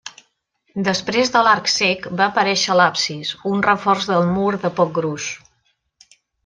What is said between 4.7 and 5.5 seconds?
poc gruix.